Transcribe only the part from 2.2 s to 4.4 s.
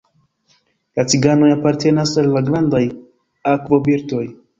al la grandaj akvobirdoj.